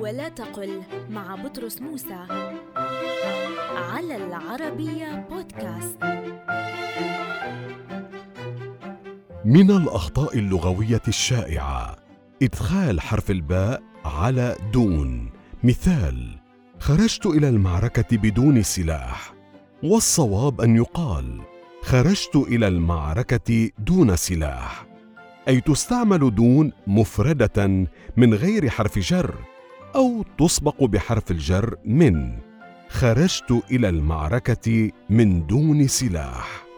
تقل 0.00 0.82
مع 1.10 1.34
بطرس 1.34 1.80
موسى 1.80 2.26
على 3.76 4.16
العربية 4.16 5.26
بودكاست. 5.30 6.04
من 9.44 9.70
الأخطاء 9.70 10.38
اللغوية 10.38 11.02
الشائعة 11.08 11.96
إدخال 12.42 13.00
حرف 13.00 13.30
الباء 13.30 13.82
على 14.04 14.56
دون. 14.72 15.30
مثال 15.64 16.38
خرجت 16.78 17.26
إلى 17.26 17.48
المعركة 17.48 18.16
بدون 18.16 18.62
سلاح 18.62 19.34
والصواب 19.82 20.60
أن 20.60 20.76
يقال 20.76 21.40
خرجت 21.82 22.36
إلى 22.36 22.68
المعركة 22.68 23.70
دون 23.78 24.16
سلاح. 24.16 24.86
أي 25.48 25.60
تستعمل 25.60 26.34
دون 26.34 26.72
مفردة 26.86 27.86
من 28.16 28.34
غير 28.34 28.68
حرف 28.68 28.98
جر 28.98 29.34
أو 29.96 30.24
تسبق 30.38 30.84
بحرف 30.84 31.30
الجر 31.30 31.76
من. 31.84 32.38
خرجت 32.88 33.62
إلى 33.70 33.88
المعركة 33.88 34.90
من 35.10 35.46
دون 35.46 35.86
سلاح. 35.86 36.69